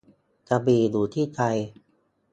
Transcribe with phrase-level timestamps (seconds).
[0.47, 1.41] กระบี่อยู่ที่ใจ